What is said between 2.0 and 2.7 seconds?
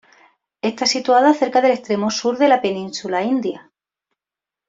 sur de la